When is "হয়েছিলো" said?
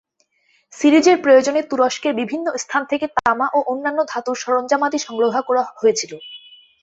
5.79-6.17